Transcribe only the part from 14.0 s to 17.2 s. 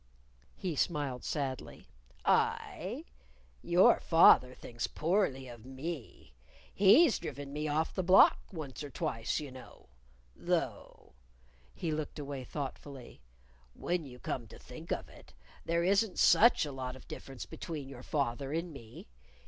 you come to think of it there isn't such a lot of